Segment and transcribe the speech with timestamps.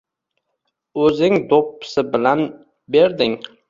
[1.03, 2.47] O‘zing do‘ppisi bilan
[2.99, 3.43] berding.